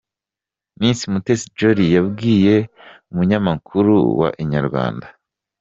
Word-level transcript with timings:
Miss 0.79 0.99
Mutesi 1.11 1.47
Jolly 1.57 1.87
yabwiye 1.95 2.55
umunyamakuru 3.11 3.93
wa 4.19 4.29
Inyarwanda. 4.43 5.07